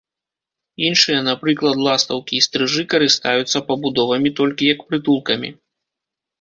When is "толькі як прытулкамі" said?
4.43-5.49